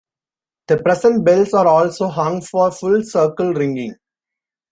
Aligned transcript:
The 0.67 0.77
present 0.81 1.23
bells 1.23 1.53
are 1.53 1.67
also 1.67 2.07
hung 2.07 2.41
for 2.41 2.71
full 2.71 3.03
circle 3.03 3.53
ringing. 3.53 3.93